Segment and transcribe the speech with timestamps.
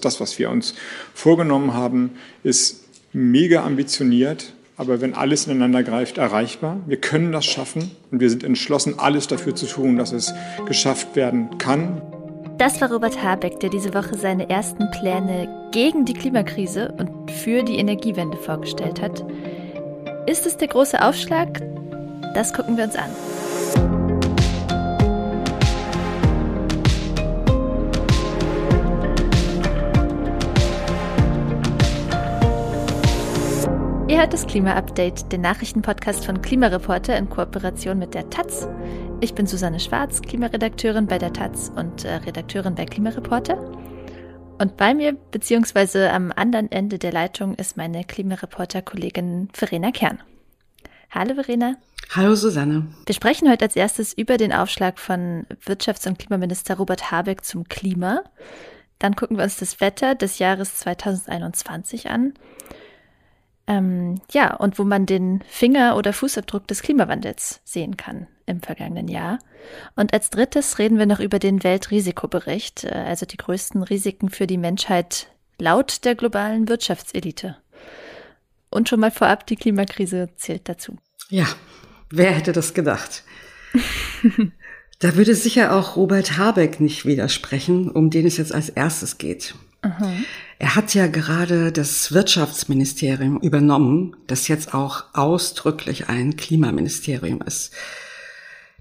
[0.00, 0.74] Das, was wir uns
[1.12, 2.12] vorgenommen haben,
[2.44, 6.78] ist mega ambitioniert, aber wenn alles ineinander greift, erreichbar.
[6.86, 10.32] Wir können das schaffen und wir sind entschlossen, alles dafür zu tun, dass es
[10.66, 12.00] geschafft werden kann.
[12.58, 17.64] Das war Robert Habeck, der diese Woche seine ersten Pläne gegen die Klimakrise und für
[17.64, 19.26] die Energiewende vorgestellt hat.
[20.28, 21.60] Ist es der große Aufschlag?
[22.34, 23.10] Das gucken wir uns an.
[34.08, 38.66] Ihr hört das Klima-Update, den Nachrichtenpodcast von Klimareporter in Kooperation mit der Taz.
[39.20, 43.58] Ich bin Susanne Schwarz, Klimaredakteurin bei der Taz und äh, Redakteurin bei Klimareporter.
[44.58, 50.22] Und bei mir, beziehungsweise am anderen Ende der Leitung, ist meine Klimareporter-Kollegin Verena Kern.
[51.10, 51.74] Hallo Verena.
[52.16, 52.86] Hallo Susanne.
[53.04, 57.68] Wir sprechen heute als erstes über den Aufschlag von Wirtschafts- und Klimaminister Robert Habeck zum
[57.68, 58.22] Klima.
[59.00, 62.32] Dann gucken wir uns das Wetter des Jahres 2021 an
[63.68, 69.08] ähm, ja, und wo man den Finger- oder Fußabdruck des Klimawandels sehen kann im vergangenen
[69.08, 69.38] Jahr.
[69.94, 74.46] Und als drittes reden wir noch über den Weltrisikobericht, äh, also die größten Risiken für
[74.46, 77.58] die Menschheit laut der globalen Wirtschaftselite.
[78.70, 80.96] Und schon mal vorab, die Klimakrise zählt dazu.
[81.28, 81.46] Ja,
[82.10, 83.22] wer hätte das gedacht?
[84.98, 89.54] da würde sicher auch Robert Habeck nicht widersprechen, um den es jetzt als erstes geht.
[89.82, 90.24] Mhm.
[90.58, 97.72] Er hat ja gerade das Wirtschaftsministerium übernommen, das jetzt auch ausdrücklich ein Klimaministerium ist.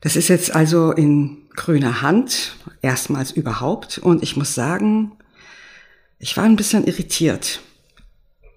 [0.02, 3.98] Das ist jetzt also in grüner Hand, erstmals überhaupt.
[3.98, 5.12] Und ich muss sagen,
[6.20, 7.61] ich war ein bisschen irritiert,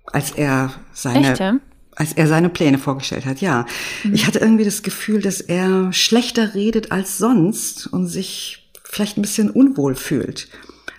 [0.06, 1.58] als er seine, Echt, ja?
[1.94, 3.40] als er seine Pläne vorgestellt hat.
[3.40, 3.66] Ja,
[4.02, 4.14] mhm.
[4.14, 9.22] ich hatte irgendwie das Gefühl, dass er schlechter redet als sonst und sich vielleicht ein
[9.22, 10.48] bisschen unwohl fühlt.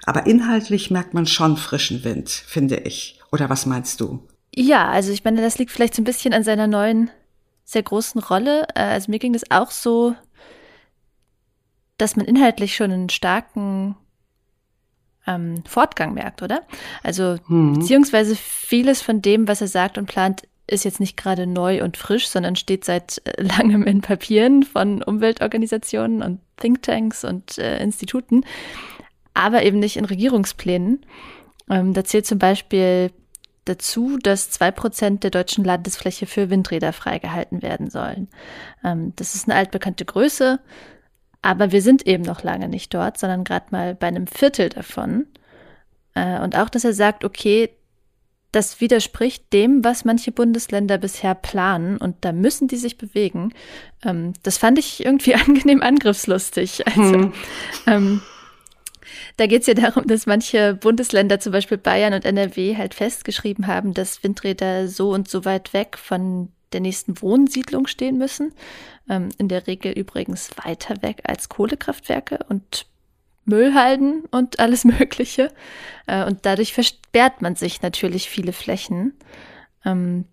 [0.06, 3.20] Aber inhaltlich merkt man schon frischen Wind, finde ich.
[3.32, 4.28] Oder was meinst du?
[4.54, 7.10] Ja, also ich meine, das liegt vielleicht so ein bisschen an seiner neuen,
[7.64, 8.68] sehr großen Rolle.
[8.76, 10.16] Äh, also mir ging das auch so,
[11.98, 13.96] dass man inhaltlich schon einen starken
[15.28, 16.64] ähm, Fortgang merkt, oder?
[17.04, 17.80] Also mhm.
[17.80, 21.98] beziehungsweise vieles von dem, was er sagt und plant, ist jetzt nicht gerade neu und
[21.98, 28.44] frisch, sondern steht seit äh, langem in Papieren von Umweltorganisationen und Thinktanks und äh, Instituten
[29.34, 31.06] aber eben nicht in Regierungsplänen.
[31.70, 33.12] Ähm, da zählt zum Beispiel
[33.66, 38.28] dazu, dass zwei Prozent der deutschen Landesfläche für Windräder freigehalten werden sollen.
[38.84, 40.60] Ähm, das ist eine altbekannte Größe,
[41.42, 45.28] aber wir sind eben noch lange nicht dort, sondern gerade mal bei einem Viertel davon.
[46.16, 47.70] Äh, und auch, dass er sagt, okay,
[48.52, 53.54] das widerspricht dem, was manche Bundesländer bisher planen und da müssen die sich bewegen.
[54.04, 56.86] Ähm, das fand ich irgendwie angenehm angriffslustig.
[56.86, 57.34] Also, hm.
[57.88, 58.22] ähm,
[59.38, 63.68] da geht es ja darum, dass manche Bundesländer, zum Beispiel Bayern und NRW, halt festgeschrieben
[63.68, 68.54] haben, dass Windräder so und so weit weg von der nächsten Wohnsiedlung stehen müssen.
[69.10, 72.86] Ähm, in der Regel übrigens weiter weg als Kohlekraftwerke und
[73.46, 75.52] Müllhalden und alles Mögliche.
[76.08, 79.14] Äh, und dadurch versperrt man sich natürlich viele Flächen.
[79.86, 80.26] Ähm,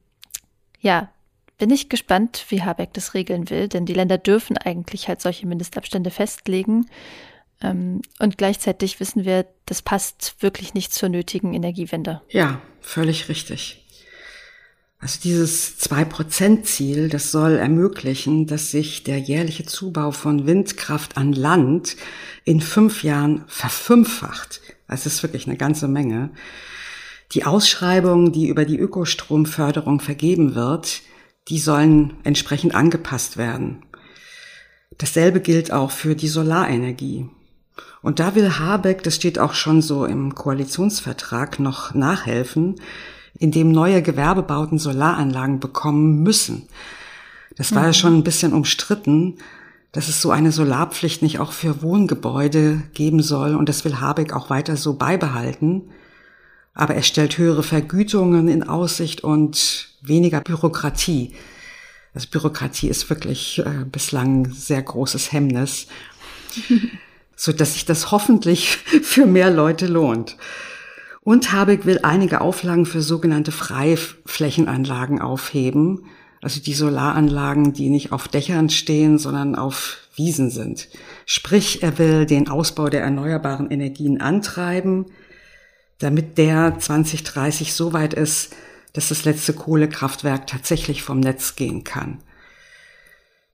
[0.81, 1.11] ja,
[1.59, 5.47] bin ich gespannt, wie Habeck das regeln will, denn die Länder dürfen eigentlich halt solche
[5.47, 6.87] Mindestabstände festlegen.
[7.63, 12.23] Ähm, und gleichzeitig wissen wir, das passt wirklich nicht zur nötigen Energiewende.
[12.29, 13.85] Ja, völlig richtig.
[15.01, 21.97] Also dieses Zwei-Prozent-Ziel, das soll ermöglichen, dass sich der jährliche Zubau von Windkraft an Land
[22.45, 24.61] in fünf Jahren verfünffacht.
[24.89, 26.31] Das ist wirklich eine ganze Menge.
[27.33, 31.03] Die Ausschreibungen, die über die Ökostromförderung vergeben wird,
[31.49, 33.85] die sollen entsprechend angepasst werden.
[34.97, 37.29] Dasselbe gilt auch für die Solarenergie.
[38.03, 42.77] Und da will Habeck, das steht auch schon so im Koalitionsvertrag, noch nachhelfen,
[43.39, 46.69] indem neue Gewerbebauten Solaranlagen bekommen müssen.
[47.57, 47.87] Das war mhm.
[47.89, 49.39] ja schon ein bisschen umstritten,
[49.93, 53.55] dass es so eine Solarpflicht nicht auch für Wohngebäude geben soll.
[53.55, 55.91] Und das will Habeck auch weiter so beibehalten.
[56.75, 61.33] Aber er stellt höhere Vergütungen in Aussicht und weniger Bürokratie.
[62.15, 65.89] Also Bürokratie ist wirklich äh, bislang sehr großes Hemmnis.
[67.39, 70.37] so dass sich das hoffentlich für mehr Leute lohnt.
[71.23, 76.07] Und Habeck will einige Auflagen für sogenannte Freiflächenanlagen aufheben,
[76.43, 80.89] also die Solaranlagen, die nicht auf Dächern stehen, sondern auf Wiesen sind.
[81.27, 85.07] Sprich, er will den Ausbau der erneuerbaren Energien antreiben,
[85.99, 88.55] damit der 2030 so weit ist,
[88.95, 92.19] dass das letzte Kohlekraftwerk tatsächlich vom Netz gehen kann.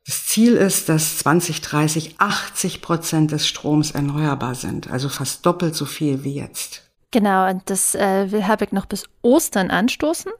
[0.06, 5.86] Das Ziel ist, dass 2030 80 Prozent des Stroms erneuerbar sind, also fast doppelt so
[5.86, 6.82] viel wie jetzt.
[7.10, 10.32] Genau, und das äh, will Habeck noch bis Ostern anstoßen.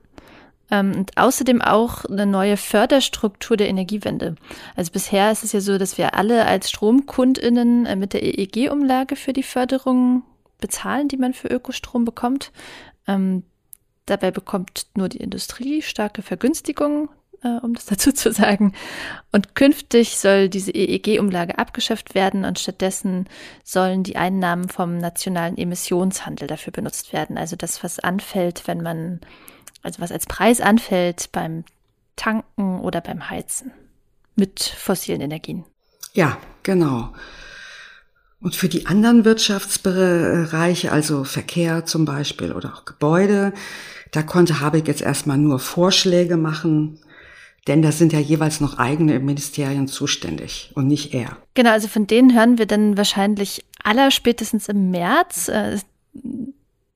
[0.71, 4.35] Ähm, und außerdem auch eine neue Förderstruktur der Energiewende.
[4.77, 9.17] Also bisher ist es ja so, dass wir alle als StromkundInnen äh, mit der EEG-Umlage
[9.17, 10.25] für die Förderung
[10.61, 12.51] bezahlen, die man für Ökostrom bekommt.
[13.07, 13.45] Ähm,
[14.07, 17.09] dabei bekommt nur die Industrie starke Vergünstigungen,
[17.45, 18.73] äh, um das dazu zu sagen.
[19.31, 23.29] Und künftig soll diese EEG-Umlage abgeschafft werden und stattdessen
[23.63, 27.39] sollen die Einnahmen vom nationalen Emissionshandel dafür benutzt werden.
[27.39, 29.21] Also das, was anfällt, wenn man
[29.85, 31.65] also was als Preis anfällt beim
[32.17, 33.71] Tanken oder beim Heizen
[34.35, 35.65] mit fossilen Energien.
[36.15, 37.13] Ja, genau.
[38.41, 43.53] Und für die anderen Wirtschaftsbereiche, also Verkehr zum Beispiel oder auch Gebäude,
[44.11, 46.99] da konnte Habeck jetzt erstmal nur Vorschläge machen,
[47.67, 51.37] denn da sind ja jeweils noch eigene Ministerien zuständig und nicht er.
[51.55, 55.49] Genau, also von denen hören wir dann wahrscheinlich aller spätestens im März.
[55.49, 55.79] Äh,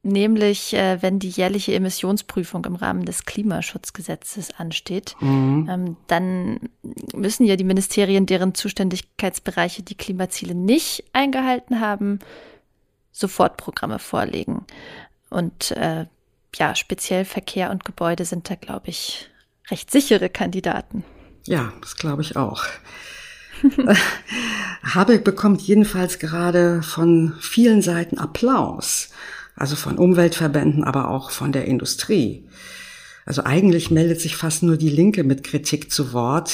[0.03, 5.69] nämlich äh, wenn die jährliche Emissionsprüfung im Rahmen des Klimaschutzgesetzes ansteht, mhm.
[5.71, 6.61] ähm, dann
[7.15, 12.19] müssen ja die Ministerien, deren Zuständigkeitsbereiche die Klimaziele nicht eingehalten haben,
[13.13, 14.65] sofort Programme vorlegen.
[15.31, 16.07] Und äh,
[16.55, 19.29] ja, speziell Verkehr und Gebäude sind da, glaube ich,
[19.71, 21.05] recht sichere Kandidaten.
[21.47, 22.65] Ja, das glaube ich auch.
[24.83, 29.11] Habeck bekommt jedenfalls gerade von vielen Seiten Applaus
[29.59, 32.45] also von Umweltverbänden, aber auch von der Industrie.
[33.27, 36.53] Also eigentlich meldet sich fast nur die Linke mit Kritik zu Wort.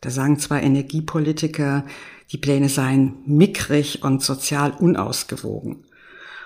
[0.00, 1.84] Da sagen zwar Energiepolitiker,
[2.30, 5.84] die Pläne seien mickrig und sozial unausgewogen.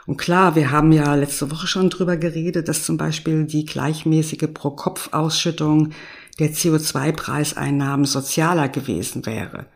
[0.07, 4.49] Und klar, wir haben ja letzte Woche schon drüber geredet, dass zum Beispiel die gleichmäßige
[4.55, 5.91] Pro-Kopf-Ausschüttung
[6.39, 9.67] der CO2-Preiseinnahmen sozialer gewesen wäre.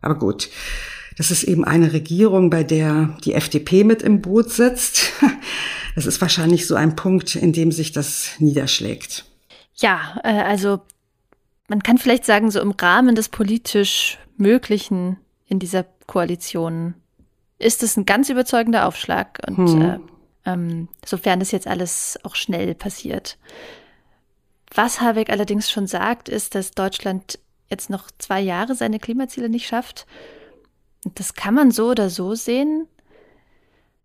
[0.00, 0.48] Aber gut,
[1.16, 5.12] das ist eben eine Regierung, bei der die FDP mit im Boot sitzt.
[5.94, 9.26] Das ist wahrscheinlich so ein Punkt, in dem sich das niederschlägt.
[9.76, 10.80] Ja, äh, also
[11.68, 16.94] man kann vielleicht sagen, so im Rahmen des politisch Möglichen in dieser Koalition
[17.58, 19.40] ist es ein ganz überzeugender Aufschlag.
[19.46, 19.82] Und hm.
[19.82, 19.98] äh,
[20.46, 23.38] ähm, sofern das jetzt alles auch schnell passiert.
[24.74, 27.38] Was Habeck allerdings schon sagt, ist, dass Deutschland
[27.70, 30.06] jetzt noch zwei Jahre seine Klimaziele nicht schafft
[31.14, 32.88] das kann man so oder so sehen.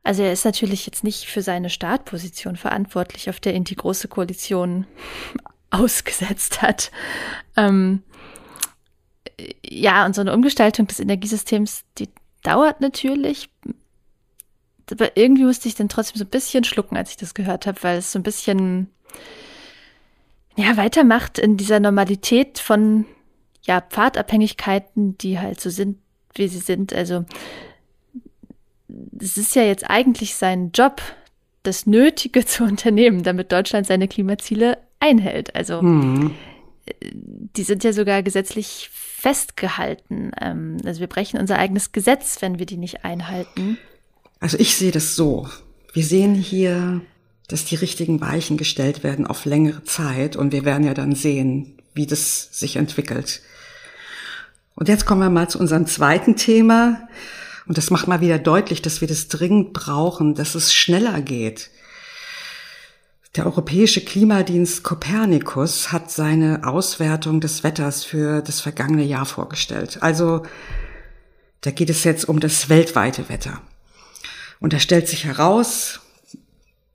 [0.03, 4.07] Also er ist natürlich jetzt nicht für seine Startposition verantwortlich, auf der ihn die Große
[4.07, 4.85] Koalition
[5.69, 6.91] ausgesetzt hat.
[7.55, 8.03] Ähm,
[9.65, 12.09] ja, und so eine Umgestaltung des Energiesystems, die
[12.43, 13.49] dauert natürlich.
[14.91, 17.81] Aber irgendwie musste ich dann trotzdem so ein bisschen schlucken, als ich das gehört habe,
[17.83, 18.89] weil es so ein bisschen
[20.55, 23.05] ja, weitermacht in dieser Normalität von
[23.61, 25.99] ja, Pfadabhängigkeiten, die halt so sind,
[26.33, 26.93] wie sie sind.
[26.93, 27.25] Also
[29.19, 31.01] es ist ja jetzt eigentlich sein Job,
[31.63, 35.55] das Nötige zu unternehmen, damit Deutschland seine Klimaziele einhält.
[35.55, 36.35] Also mhm.
[37.55, 38.89] die sind ja sogar gesetzlich
[39.19, 40.31] festgehalten.
[40.39, 43.77] Ähm, also wir brechen unser eigenes Gesetz, wenn wir die nicht einhalten.
[44.39, 45.47] Also ich sehe das so.
[45.93, 47.01] Wir sehen hier,
[47.47, 51.77] dass die richtigen Weichen gestellt werden auf längere Zeit und wir werden ja dann sehen,
[51.93, 53.41] wie das sich entwickelt.
[54.75, 57.09] Und jetzt kommen wir mal zu unserem zweiten Thema.
[57.67, 61.69] Und das macht mal wieder deutlich, dass wir das dringend brauchen, dass es schneller geht.
[63.35, 70.01] Der Europäische Klimadienst Copernicus hat seine Auswertung des Wetters für das vergangene Jahr vorgestellt.
[70.01, 70.43] Also
[71.61, 73.61] da geht es jetzt um das weltweite Wetter.
[74.59, 76.01] Und da stellt sich heraus,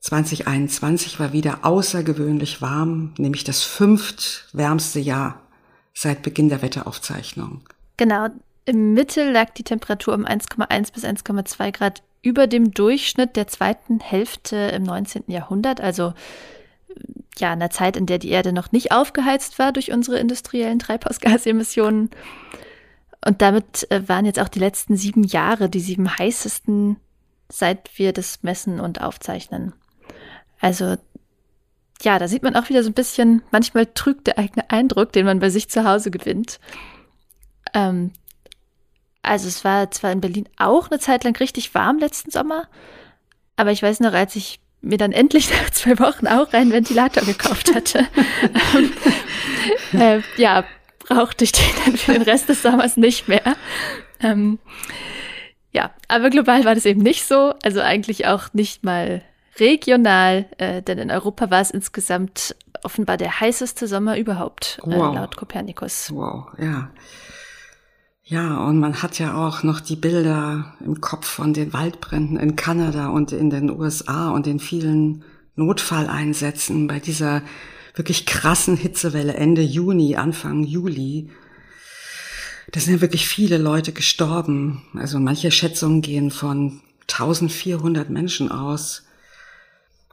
[0.00, 5.40] 2021 war wieder außergewöhnlich warm, nämlich das fünft wärmste Jahr
[5.94, 7.62] seit Beginn der Wetteraufzeichnung.
[7.96, 8.28] Genau,
[8.64, 14.00] im Mittel lag die Temperatur um 1,1 bis 1,2 Grad über dem Durchschnitt der zweiten
[14.00, 15.24] Hälfte im 19.
[15.28, 16.14] Jahrhundert, also
[17.38, 20.78] ja, in einer Zeit, in der die Erde noch nicht aufgeheizt war durch unsere industriellen
[20.78, 22.10] Treibhausgasemissionen.
[23.26, 26.96] Und damit äh, waren jetzt auch die letzten sieben Jahre die sieben heißesten,
[27.48, 29.72] seit wir das messen und aufzeichnen.
[30.60, 30.96] Also
[32.02, 35.26] ja, da sieht man auch wieder so ein bisschen, manchmal trügt der eigene Eindruck, den
[35.26, 36.60] man bei sich zu Hause gewinnt.
[37.72, 38.12] Ähm,
[39.24, 42.68] also es war zwar in Berlin auch eine Zeit lang richtig warm letzten Sommer,
[43.56, 47.24] aber ich weiß noch, als ich mir dann endlich nach zwei Wochen auch einen Ventilator
[47.24, 48.06] gekauft hatte,
[49.92, 50.64] äh, ja,
[50.98, 53.56] brauchte ich den dann für den Rest des Sommers nicht mehr.
[54.20, 54.58] Ähm,
[55.72, 59.22] ja, aber global war das eben nicht so, also eigentlich auch nicht mal
[59.58, 65.14] regional, äh, denn in Europa war es insgesamt offenbar der heißeste Sommer überhaupt, äh, wow.
[65.14, 66.10] laut Kopernikus.
[66.12, 66.90] Wow, ja.
[68.26, 72.56] Ja, und man hat ja auch noch die Bilder im Kopf von den Waldbränden in
[72.56, 75.24] Kanada und in den USA und den vielen
[75.56, 77.42] Notfalleinsätzen bei dieser
[77.94, 81.28] wirklich krassen Hitzewelle Ende Juni, Anfang Juli.
[82.72, 84.82] Da sind ja wirklich viele Leute gestorben.
[84.94, 89.04] Also manche Schätzungen gehen von 1400 Menschen aus.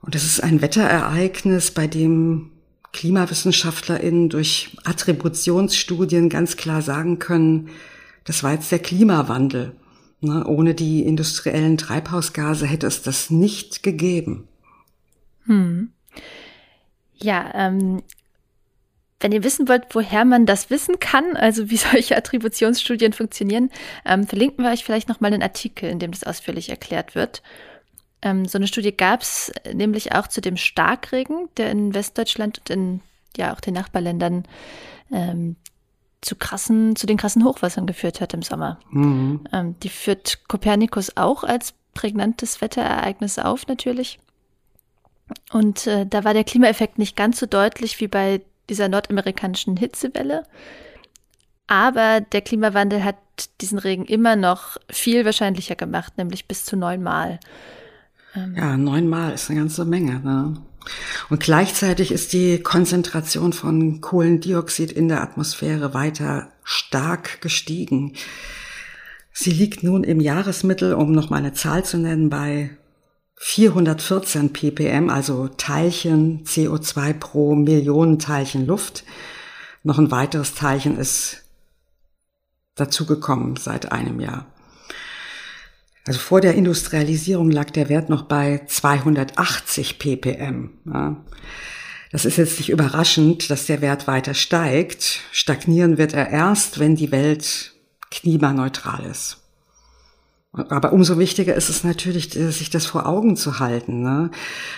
[0.02, 2.52] Und das ist ein Wetterereignis, bei dem
[2.92, 7.70] KlimawissenschaftlerInnen durch Attributionsstudien ganz klar sagen können,
[8.24, 9.76] das war jetzt der Klimawandel.
[10.24, 14.48] Ne, ohne die industriellen Treibhausgase hätte es das nicht gegeben.
[15.46, 15.92] Hm.
[17.16, 18.04] Ja, ähm,
[19.20, 23.72] wenn ihr wissen wollt, woher man das wissen kann, also wie solche Attributionsstudien funktionieren,
[24.06, 27.42] ähm, verlinken wir euch vielleicht nochmal einen Artikel, in dem das ausführlich erklärt wird.
[28.22, 32.70] Ähm, so eine Studie gab es nämlich auch zu dem Starkregen, der in Westdeutschland und
[32.70, 33.02] in
[33.38, 34.46] ja auch den Nachbarländern
[35.12, 35.56] ähm,
[36.22, 38.80] zu krassen, zu den krassen Hochwassern geführt hat im Sommer.
[38.90, 39.42] Mhm.
[39.52, 44.20] Ähm, die führt Kopernikus auch als prägnantes Wetterereignis auf, natürlich.
[45.52, 50.46] Und äh, da war der Klimaeffekt nicht ganz so deutlich wie bei dieser nordamerikanischen Hitzewelle.
[51.68, 53.16] Aber der Klimawandel hat
[53.62, 57.40] diesen Regen immer noch viel wahrscheinlicher gemacht, nämlich bis zu neunmal.
[58.36, 60.20] Ähm ja, neunmal ist eine ganze Menge.
[60.20, 60.58] Ne?
[61.30, 68.14] Und gleichzeitig ist die Konzentration von Kohlendioxid in der Atmosphäre weiter stark gestiegen.
[69.32, 72.72] Sie liegt nun im Jahresmittel, um noch mal eine Zahl zu nennen, bei
[73.38, 79.04] 414 ppm, also Teilchen CO2 pro Millionen Teilchen Luft.
[79.84, 81.44] Noch ein weiteres Teilchen ist
[82.76, 84.46] dazugekommen seit einem Jahr.
[86.06, 90.72] Also vor der Industrialisierung lag der Wert noch bei 280 ppm.
[90.86, 91.24] Ja.
[92.12, 95.22] Das ist jetzt nicht überraschend, dass der Wert weiter steigt.
[95.32, 97.74] Stagnieren wird er erst, wenn die Welt
[98.10, 99.38] klimaneutral ist.
[100.54, 104.02] Aber umso wichtiger ist es natürlich, sich das vor Augen zu halten.
[104.02, 104.32] Ne?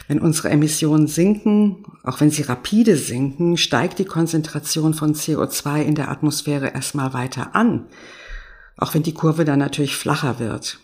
[0.08, 5.96] Wenn unsere Emissionen sinken, auch wenn sie rapide sinken, steigt die Konzentration von CO2 in
[5.96, 7.88] der Atmosphäre erstmal weiter an.
[8.78, 10.80] Auch wenn die Kurve dann natürlich flacher wird.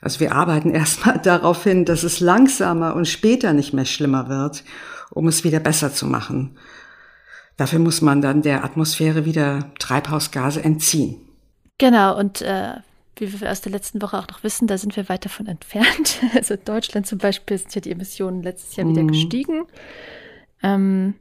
[0.00, 4.64] Also wir arbeiten erstmal darauf hin, dass es langsamer und später nicht mehr schlimmer wird,
[5.10, 6.58] um es wieder besser zu machen.
[7.56, 11.16] Dafür muss man dann der Atmosphäre wieder Treibhausgase entziehen.
[11.78, 12.74] Genau, und äh,
[13.16, 16.20] wie wir aus der letzten Woche auch noch wissen, da sind wir weit davon entfernt.
[16.34, 19.08] Also in Deutschland zum Beispiel sind ja die Emissionen letztes Jahr wieder mhm.
[19.08, 19.64] gestiegen.
[20.62, 21.14] Ähm,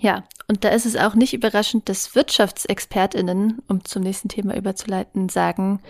[0.00, 5.28] ja, und da ist es auch nicht überraschend, dass WirtschaftsexpertInnen, um zum nächsten Thema überzuleiten,
[5.28, 5.80] sagen,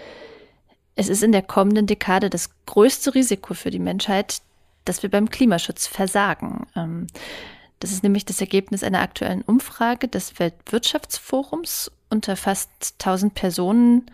[0.98, 4.42] es ist in der kommenden Dekade das größte Risiko für die Menschheit,
[4.84, 6.66] dass wir beim Klimaschutz versagen.
[6.74, 7.06] Ähm,
[7.78, 14.10] das ist nämlich das Ergebnis einer aktuellen Umfrage des Weltwirtschaftsforums unter fast 1000 Personen,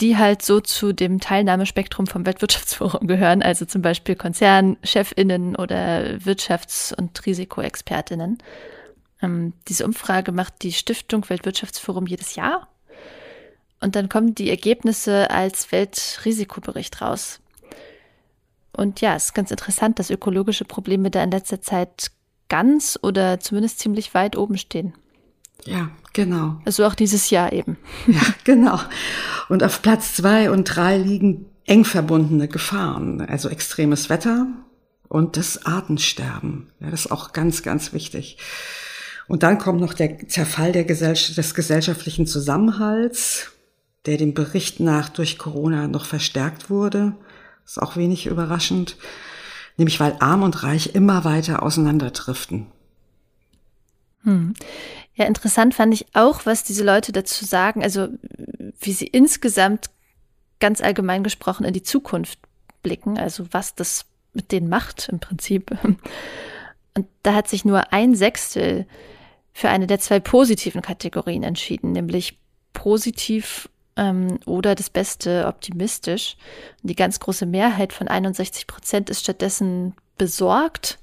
[0.00, 6.96] die halt so zu dem Teilnahmespektrum vom Weltwirtschaftsforum gehören, also zum Beispiel Konzernchefinnen oder Wirtschafts-
[6.96, 8.38] und Risikoexpertinnen.
[9.20, 12.71] Ähm, diese Umfrage macht die Stiftung Weltwirtschaftsforum jedes Jahr.
[13.82, 17.40] Und dann kommen die Ergebnisse als Weltrisikobericht raus.
[18.74, 22.12] Und ja, es ist ganz interessant, dass ökologische Probleme da in letzter Zeit
[22.48, 24.94] ganz oder zumindest ziemlich weit oben stehen.
[25.64, 26.60] Ja, genau.
[26.64, 27.76] Also auch dieses Jahr eben.
[28.06, 28.78] Ja, genau.
[29.48, 34.46] Und auf Platz zwei und drei liegen eng verbundene Gefahren, also extremes Wetter
[35.08, 36.70] und das Artensterben.
[36.80, 38.38] Ja, das ist auch ganz, ganz wichtig.
[39.28, 43.51] Und dann kommt noch der Zerfall der Gesell des gesellschaftlichen Zusammenhalts,
[44.06, 47.14] der dem Bericht nach durch Corona noch verstärkt wurde.
[47.64, 48.96] Ist auch wenig überraschend.
[49.76, 52.66] Nämlich weil Arm und Reich immer weiter auseinanderdriften.
[54.24, 54.54] Hm.
[55.14, 58.08] Ja, interessant fand ich auch, was diese Leute dazu sagen, also
[58.80, 59.90] wie sie insgesamt
[60.58, 62.38] ganz allgemein gesprochen in die Zukunft
[62.82, 65.70] blicken, also was das mit denen macht im Prinzip.
[66.94, 68.86] Und da hat sich nur ein Sechstel
[69.52, 72.38] für eine der zwei positiven Kategorien entschieden, nämlich
[72.72, 76.36] positiv ähm, oder das Beste optimistisch.
[76.82, 80.98] Die ganz große Mehrheit von 61 Prozent ist stattdessen besorgt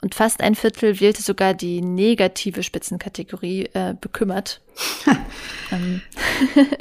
[0.00, 4.62] und fast ein Viertel wählte sogar die negative Spitzenkategorie äh, bekümmert.
[5.72, 6.00] ähm,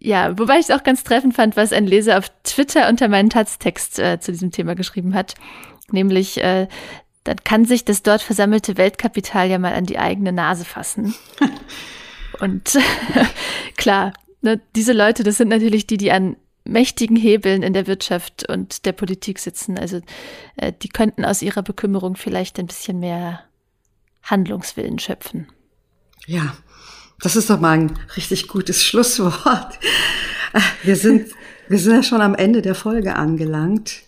[0.00, 3.30] ja, wobei ich es auch ganz treffend fand, was ein Leser auf Twitter unter meinen
[3.30, 5.34] Taz-Text äh, zu diesem Thema geschrieben hat.
[5.92, 6.66] Nämlich, äh,
[7.22, 11.14] dann kann sich das dort versammelte Weltkapital ja mal an die eigene Nase fassen.
[12.40, 12.78] Und
[13.76, 14.12] klar,
[14.42, 18.86] ne, diese Leute, das sind natürlich die, die an mächtigen Hebeln in der Wirtschaft und
[18.86, 19.78] der Politik sitzen.
[19.78, 20.00] Also
[20.56, 23.40] äh, die könnten aus ihrer Bekümmerung vielleicht ein bisschen mehr
[24.22, 25.48] Handlungswillen schöpfen.
[26.26, 26.56] Ja,
[27.20, 29.78] Das ist doch mal ein richtig gutes Schlusswort.
[30.82, 31.30] Wir sind,
[31.68, 34.02] wir sind ja schon am Ende der Folge angelangt.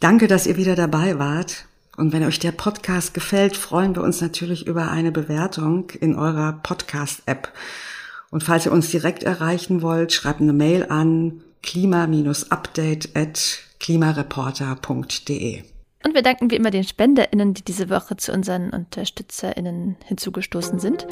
[0.00, 1.67] Danke, dass ihr wieder dabei wart.
[1.98, 6.52] Und wenn euch der Podcast gefällt, freuen wir uns natürlich über eine Bewertung in eurer
[6.62, 7.52] Podcast-App.
[8.30, 15.64] Und falls ihr uns direkt erreichen wollt, schreibt eine Mail an klima-update at klimareporter.de.
[16.04, 21.04] Und wir danken wie immer den SpenderInnen, die diese Woche zu unseren UnterstützerInnen hinzugestoßen sind.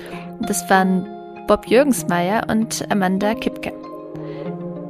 [0.43, 1.05] Das waren
[1.49, 3.73] Bob Jürgensmeier und Amanda Kipke.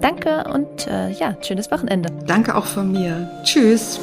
[0.02, 2.10] Danke und äh, ja, schönes Wochenende.
[2.26, 3.30] Danke auch von mir.
[3.44, 3.98] Tschüss.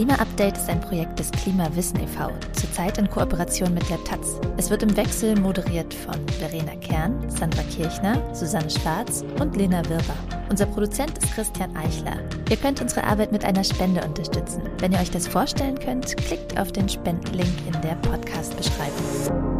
[0.00, 4.40] Klima-Update ist ein Projekt des Klimawissen e.V., zurzeit in Kooperation mit der Taz.
[4.56, 10.16] Es wird im Wechsel moderiert von Verena Kern, Sandra Kirchner, Susanne Schwarz und Lena Wirber.
[10.48, 12.16] Unser Produzent ist Christian Eichler.
[12.48, 14.62] Ihr könnt unsere Arbeit mit einer Spende unterstützen.
[14.78, 19.59] Wenn ihr euch das vorstellen könnt, klickt auf den Spendenlink in der Podcast-Beschreibung.